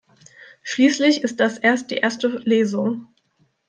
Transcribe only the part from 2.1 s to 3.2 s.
Lesung.